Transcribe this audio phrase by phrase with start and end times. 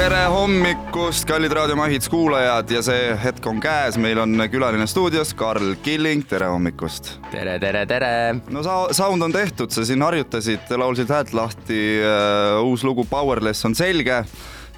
[0.00, 5.34] tere hommikust, kallid Raadio Mahits kuulajad ja see hetk on käes, meil on külaline stuudios,
[5.36, 7.10] Karl Killing, tere hommikust.
[7.28, 8.12] tere, tere, tere.
[8.48, 13.68] no sa-, sound on tehtud, sa siin harjutasid, laulsid häält lahti uh,, uus lugu Powerless
[13.68, 14.22] on selge.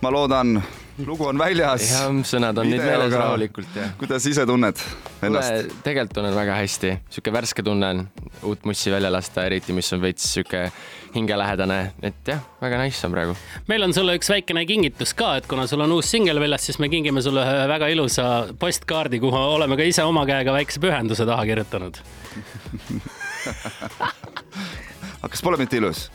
[0.03, 0.57] ma loodan,
[1.07, 1.91] lugu on väljas.
[1.93, 3.89] jah, sõnad on nüüd meeles rahulikult ja.
[4.01, 4.81] kuidas ise tunned
[5.23, 5.77] ennast?
[5.85, 8.03] tegelikult tunnen väga hästi, sihuke värske tunne on
[8.51, 10.65] uut mussi välja lasta, eriti mis on veits sihuke
[11.15, 13.37] hingelähedane, et jah, väga nice on praegu.
[13.69, 16.81] meil on sulle üks väikene kingitus ka, et kuna sul on uus singel väljas, siis
[16.83, 21.29] me kingime sulle ühe väga ilusa postkaardi, kuhu oleme ka ise oma käega väikse pühenduse
[21.29, 22.03] taha kirjutanud
[25.23, 26.07] aga kas pole mitte ilus?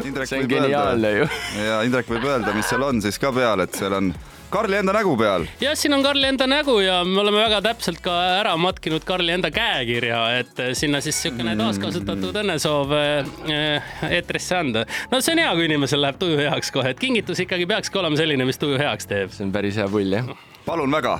[0.00, 1.30] Indrek see on geniaalne ju.
[1.60, 4.12] ja Indrek võib öelda, mis seal on siis ka peal, et seal on
[4.52, 5.46] Karli enda nägu peal.
[5.62, 9.32] jah, siin on Karli enda nägu ja me oleme väga täpselt ka ära matkinud Karli
[9.32, 14.86] enda käekirja, et sinna siis niisugune taaskasutatud õnnesoov eh, eetrisse anda.
[15.10, 18.20] no see on hea, kui inimesel läheb tuju heaks kohe, et kingitus ikkagi peakski olema
[18.20, 19.32] selline, mis tuju heaks teeb.
[19.32, 20.34] see on päris hea pull jah
[20.66, 21.18] palun väga.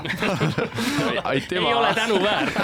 [1.33, 2.57] Ei ole tänu väärt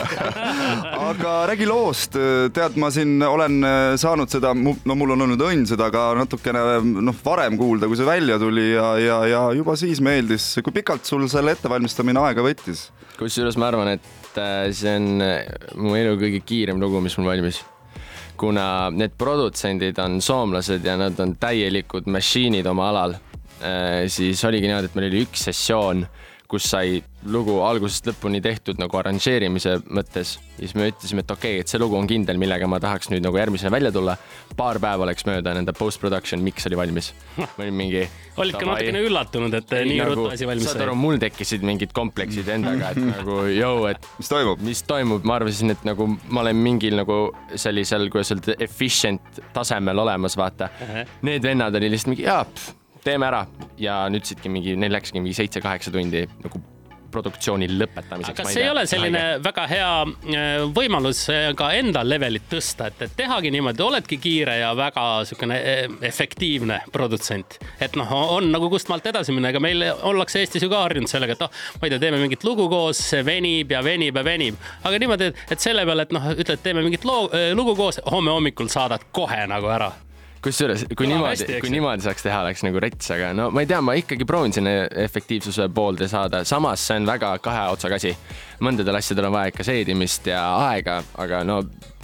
[1.09, 2.17] aga räägi loost,
[2.55, 6.62] tead, ma siin olen äh, saanud seda, no mul on olnud õnn seda ka natukene
[7.05, 11.09] noh, varem kuulda, kui see välja tuli ja, ja, ja juba siis meeldis, kui pikalt
[11.09, 12.89] sul selle ettevalmistamine aega võttis?
[13.19, 15.48] kusjuures ma arvan, et äh, see on äh,
[15.81, 17.63] mu elu kõige kiirem lugu, mis mul valmis.
[18.39, 23.17] Kuna need produtsendid on soomlased ja nad on täielikud mašiinid oma alal,
[24.07, 26.05] siis oligi niimoodi, et meil oli üks sessioon
[26.49, 30.37] kus sai lugu algusest lõpuni tehtud nagu arranžeerimise mõttes.
[30.57, 33.11] ja siis me ütlesime, et okei okay,, et see lugu on kindel, millega ma tahaks
[33.13, 34.17] nüüd nagu järgmisena välja tulla.
[34.57, 37.13] paar päeva läks mööda, nende post-production mix oli valmis.
[37.37, 38.07] ma olin mingi.
[38.41, 40.79] olid ka natukene üllatunud, et nii nagu, ruttu asi valmis sai?
[40.79, 44.11] saad aru, mul tekkisid mingid kompleksid endaga, et nagu jõu, et.
[44.23, 44.65] mis toimub?
[44.71, 47.21] mis toimub, ma arvasin, et nagu ma olen mingil nagu
[47.61, 50.91] sellisel, kuidas öelda, efficient tasemel olemas, vaata uh.
[50.97, 51.17] -huh.
[51.29, 52.47] Need vennad olid lihtsalt mingi, jaa
[53.09, 53.45] teeme ära
[53.81, 56.61] ja nüüd siitki mingi, neil läkski mingi seitse-kaheksa tundi nagu
[57.13, 58.36] produktsiooni lõpetamiseks.
[58.36, 59.42] kas see ei ole selline haige.
[59.45, 64.58] väga hea äh, võimalus äh, ka enda levelit tõsta, et, et tehagi niimoodi, oledki kiire
[64.61, 67.58] ja väga niisugune äh, efektiivne produtsent.
[67.80, 71.36] et noh, on nagu kustmaalt edasi minna, ega meil ollakse Eestis ju ka harjunud sellega,
[71.36, 74.58] et noh, ma ei tea, teeme mingit lugu koos, see venib ja venib ja venib.
[74.85, 78.70] aga niimoodi, et selle peale, et noh, ütled, teeme mingit loo, lugu koos, homme hommikul
[78.73, 79.90] saadad kohe nagu ära
[80.45, 83.71] kusjuures, kui Kõlab niimoodi, kui niimoodi saaks teha, oleks nagu rets, aga no ma ei
[83.71, 84.75] tea, ma ikkagi proovin sinna
[85.07, 88.15] efektiivsuse poolde saada, samas see on väga kahe otsaga asi.
[88.59, 91.61] mõndadel asjadel on vaja ikka seedimist ja aega, aga no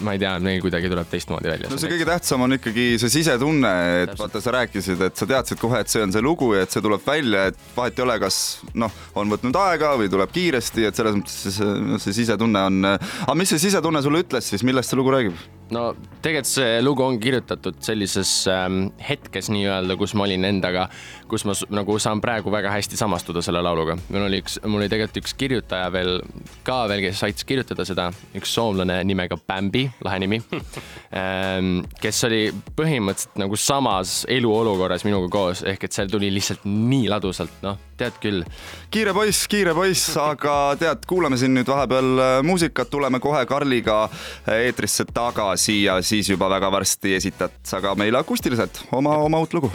[0.06, 1.70] ma ei tea, meil kuidagi tuleb teistmoodi välja.
[1.70, 3.72] no see kõige tähtsam on ikkagi see sisetunne,
[4.02, 4.22] et Täpselt.
[4.22, 6.82] vaata, sa rääkisid, et sa teadsid kohe, et see on see lugu ja et see
[6.84, 8.38] tuleb välja, et vahet ei ole, kas
[8.74, 12.94] noh, on võtnud aega või tuleb kiiresti, et selles mõttes see, see sisetunne on.
[12.94, 15.38] aga mis see sisetunne sulle ütles siis, millest see lugu räägib?
[15.72, 15.84] No
[16.24, 20.86] tegelikult see lugu on kirjutatud sellises ähm, hetkes nii-öelda, kus ma olin endaga,
[21.30, 23.96] kus ma nagu saan praegu väga hästi samastuda selle lauluga.
[24.08, 26.18] mul oli üks, mul oli tegelikult üks kirjutaja veel
[26.66, 30.40] ka veel, kes aitas kirjutada seda, üks soomlane nimega Bambi, lahe nimi
[31.20, 32.42] ähm,, kes oli
[32.76, 38.20] põhimõtteliselt nagu samas eluolukorras minuga koos, ehk et seal tuli lihtsalt nii ladusalt, noh, tead
[38.22, 38.44] küll.
[38.90, 44.04] kiire poiss, kiire poiss, aga tead, kuulame siin nüüd vahepeal äh, muusikat, tuleme kohe Karliga
[44.06, 49.16] äh, eetrisse tagasi tagasi ja siis juba väga varsti esitad sa ka meile akustiliselt oma,
[49.16, 49.72] oma uut lugu.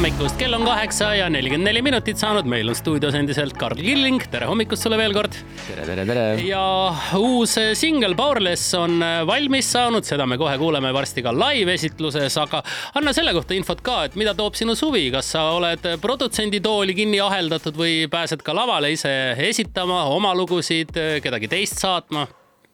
[0.00, 4.22] Hommikust, kell on kaheksa ja nelikümmend neli minutit saanud, meil on stuudios endiselt Karl Killing,
[4.32, 5.36] tere hommikust sulle veel kord.
[5.66, 6.22] tere, tere, tere.
[6.46, 6.62] ja
[7.18, 12.62] uus singel Powerless on valmis saanud, seda me kohe kuuleme varsti ka live-esitluses, aga
[12.96, 16.96] anna selle kohta infot ka, et mida toob sinu suvi, kas sa oled produtsendi tooli
[16.96, 19.16] kinni aheldatud või pääsed ka lavale ise
[19.50, 22.24] esitama oma lugusid, kedagi teist saatma?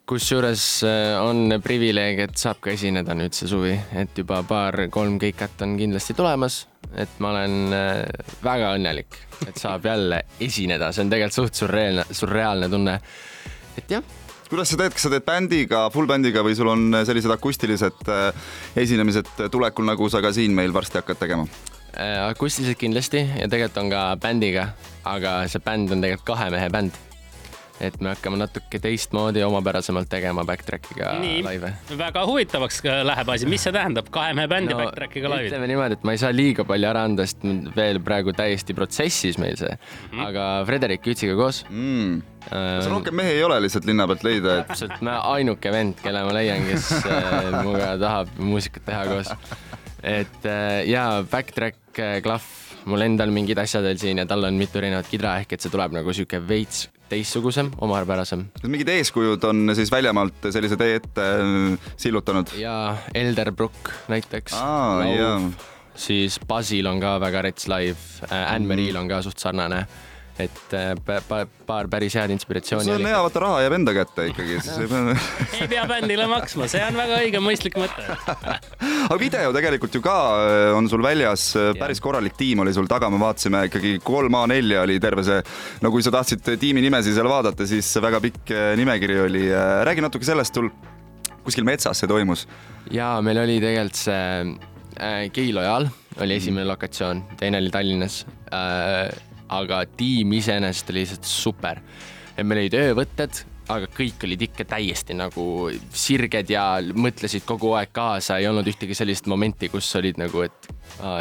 [0.06, 5.64] Kusjuures äh, on privileeg, et saab ka esineda nüüd see suvi, et juba paar-kolm keikat
[5.66, 6.60] on kindlasti tulemas,
[6.94, 8.04] et ma olen äh,
[8.44, 9.18] väga õnnelik,
[9.48, 13.00] et saab jälle esineda, see on tegelikult suht surreaalne, surreaalne tunne.
[13.76, 14.14] et jah
[14.47, 18.52] kuidas sa teed, kas sa teed bändiga, full bändiga või sul on sellised akustilised äh,
[18.78, 21.48] esinemised tulekul, nagu sa ka siin meil varsti hakkad tegema?
[21.97, 24.68] akustiliselt kindlasti ja tegelikult on ka bändiga,
[25.09, 27.05] aga see bänd on tegelikult kahe mehe bänd
[27.80, 31.12] et me hakkame natuke teistmoodi, omapärasemalt tegema backtrack'iga
[31.44, 31.72] laive.
[31.98, 35.50] väga huvitavaks läheb asi, mis see tähendab, kahe mehe bändi no, backtrack'iga laivi?
[35.50, 37.44] ütleme niimoodi, et ma ei saa liiga palju ära anda, sest
[37.76, 40.24] veel praegu täiesti protsessis meil see mm, -hmm.
[40.28, 42.20] aga Frederik Kütsiga koos mm..
[42.48, 44.70] kas rohkem mehi ei ole lihtsalt linna pealt leida et...?
[44.72, 49.34] täpselt, ma ainuke vend, kelle ma leian, kes äh, minuga tahab muusikat teha koos.
[50.02, 51.82] et äh, ja backtrack,
[52.24, 52.52] klahv
[52.86, 55.72] mul endal mingid asjad veel siin ja tal on mitu erinevat kidra, ehk et see
[55.72, 61.88] tuleb nagu sihuke veits teistsugusem, omapärasem mingid eeskujud on siis väljamaalt sellise tee ette äh,
[61.97, 62.54] sillutanud?
[62.60, 64.56] ja Elderbrook näiteks.
[64.58, 65.41] Aa, jaa.
[65.94, 69.86] siis Basil on ka väga rets live, Anne-Marie'l on ka suht sarnane,
[70.38, 73.77] et äh, pa- pa- paar päris head inspiratsiooni see on oli hea, vaata raha jääb
[73.78, 75.15] enda kätte ikkagi, siis ei pea
[75.62, 78.04] ei pea bändile maksma, see on väga õige, mõistlik mõte.
[79.10, 81.48] aga video tegelikult ju ka äh, on sul väljas,
[81.80, 85.41] päris korralik tiim oli sul taga, me vaatasime ikkagi kolm A4 oli terve see,
[85.84, 89.47] no kui sa tahtsid tiimi nimesid seal vaadata, siis väga pikk äh, nimekiri oli.
[89.88, 90.68] räägi natuke sellest, sul
[91.47, 92.44] kuskil metsas see toimus.
[92.92, 94.59] ja meil oli tegelikult see
[95.00, 95.88] äh, Keilojal
[96.21, 99.09] oli esimene lokatsioon, teine oli Tallinnas äh,.
[99.48, 101.83] Aga tiim iseenesest oli lihtsalt super.
[102.37, 103.39] et meil olid öövõtted,
[103.72, 108.95] aga kõik olid ikka täiesti nagu sirged ja mõtlesid kogu aeg kaasa, ei olnud ühtegi
[108.95, 110.69] sellist momenti, kus olid nagu, et,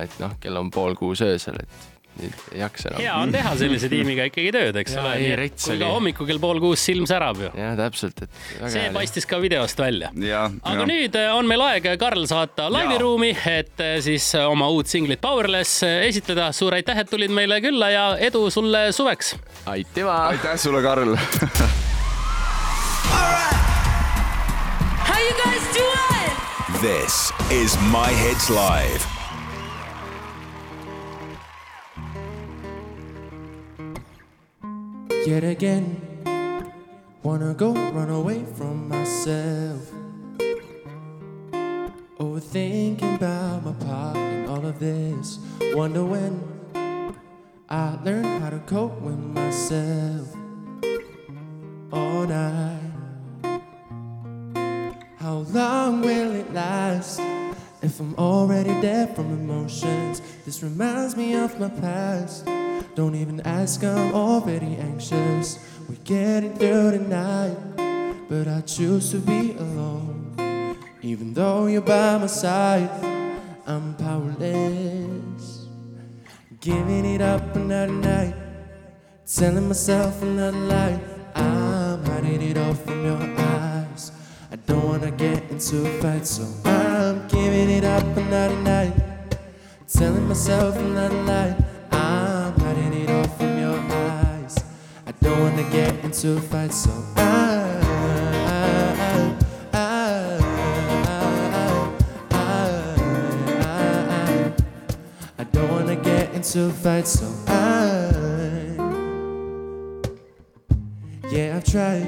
[0.03, 3.01] et noh, kell on pool kuus öösel, et nüüd ei jaksa enam.
[3.01, 5.79] hea on teha sellise tiimiga ikkagi tööd, eks ole kui oli.
[5.81, 7.49] ka hommikul kell pool kuus silm särab ju.
[7.59, 8.29] jah, täpselt, et
[8.71, 10.11] see hea paistis ka videost välja.
[10.23, 14.47] ja, aga ja nüüd äh, on meil aeg Karl saata laiviruumi, et äh, siis äh,
[14.49, 16.51] oma uut singlit Powerless äh, esitleda.
[16.55, 19.35] suur aitäh, et tulid meile külla ja edu sulle suveks.
[19.71, 20.17] aitüma.
[20.35, 21.15] aitäh sulle, Karl
[25.05, 26.31] How you guys doing?
[26.81, 29.14] This is My Hits Live.
[35.25, 35.99] Yet again,
[37.23, 39.91] wanna go run away from myself.
[42.19, 45.39] Overthinking about my part in all of this.
[45.73, 46.43] Wonder when
[47.67, 50.31] I learn how to cope with myself.
[51.91, 52.81] All night.
[55.17, 57.19] How long will it last?
[57.81, 62.47] If I'm already dead from emotions, this reminds me of my past.
[62.95, 65.59] Don't even ask, I'm already anxious.
[65.89, 67.57] We're getting through the night,
[68.29, 70.77] but I choose to be alone.
[71.01, 72.89] Even though you're by my side,
[73.67, 75.67] I'm powerless.
[76.61, 78.33] Giving it up another night,
[79.27, 80.99] telling myself another lie.
[81.35, 84.13] I'm hiding it all from your eyes.
[84.51, 88.93] I don't wanna get into a fight, so I'm giving it up another night.
[89.85, 91.55] Telling myself another lie.
[91.91, 92.44] I'm
[95.35, 97.81] don't wanna get into a fight, so I.
[105.37, 108.11] I, don't wanna get into a fight, so I.
[111.29, 112.07] Yeah, I've tried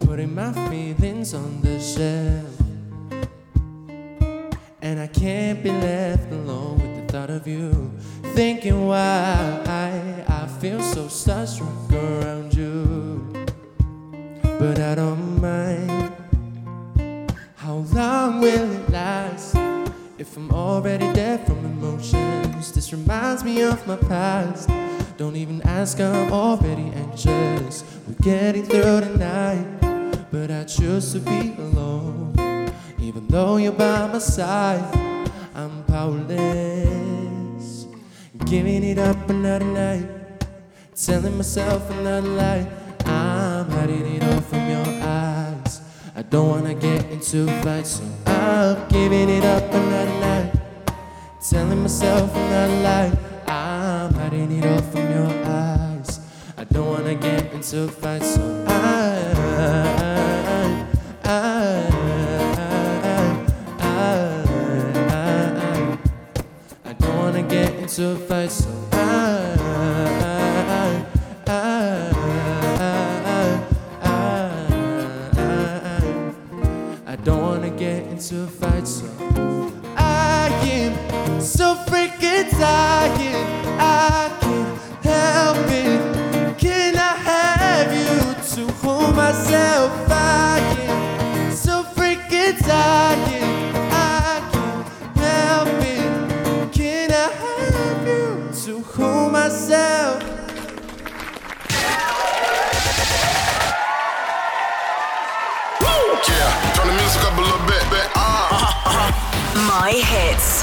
[0.00, 2.46] putting my feelings on the shelf.
[4.80, 7.92] And I can't be left alone with the thought of you.
[8.34, 10.17] Thinking why I
[10.60, 13.32] feel so starstruck around you.
[14.58, 16.12] But I don't mind.
[17.54, 19.54] How long will it last?
[20.18, 24.68] If I'm already dead from emotions, this reminds me of my past.
[25.16, 27.84] Don't even ask, I'm already anxious.
[28.08, 32.34] We're getting through the night, but I choose to be alone.
[32.98, 34.82] Even though you're by my side,
[35.54, 37.86] I'm powerless.
[38.46, 40.08] Giving it up another night,
[41.06, 42.66] telling myself another lie.
[43.04, 45.80] I'm hiding it all from your eyes.
[46.16, 50.52] I don't wanna get into a fight, so I'm giving it up another night.
[51.48, 53.12] Telling myself another lie.
[53.46, 56.20] I'm hiding it all from your eyes.
[56.56, 58.74] I don't wanna get into a fight, so I.
[61.24, 61.86] I, I,
[64.98, 65.98] I,
[66.84, 68.87] I don't wanna get into a fight, so
[77.78, 79.06] get into fight, so
[79.96, 82.87] I am so freaking tired.
[109.78, 110.57] My hits.